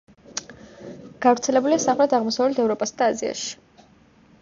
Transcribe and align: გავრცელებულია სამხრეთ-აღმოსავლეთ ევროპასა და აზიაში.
გავრცელებულია 1.27 1.81
სამხრეთ-აღმოსავლეთ 1.85 2.65
ევროპასა 2.67 3.01
და 3.03 3.15
აზიაში. 3.15 3.57